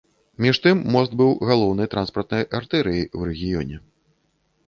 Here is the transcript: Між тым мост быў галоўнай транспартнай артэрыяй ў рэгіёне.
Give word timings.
Між 0.43 0.59
тым 0.63 0.77
мост 0.93 1.11
быў 1.21 1.35
галоўнай 1.49 1.89
транспартнай 1.93 2.43
артэрыяй 2.59 3.05
ў 3.17 3.21
рэгіёне. 3.35 3.77